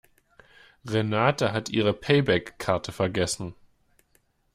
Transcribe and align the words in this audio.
Renate 0.83 1.53
hat 1.53 1.69
ihre 1.69 1.93
Payback-Karte 1.93 2.91
vergessen. 2.91 3.53